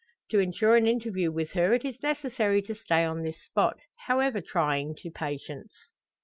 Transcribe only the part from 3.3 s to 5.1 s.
spot, however trying